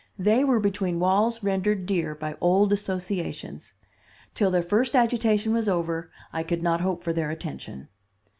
They 0.17 0.43
were 0.43 0.59
between 0.59 0.99
walls 0.99 1.43
rendered 1.43 1.85
dear 1.85 2.15
by 2.15 2.35
old 2.41 2.73
associations. 2.73 3.75
Till 4.33 4.49
their 4.49 4.63
first 4.63 4.95
agitation 4.95 5.53
was 5.53 5.69
over 5.69 6.09
I 6.33 6.41
could 6.41 6.63
not 6.63 6.81
hope 6.81 7.03
for 7.03 7.13
their 7.13 7.29
attention. 7.29 7.87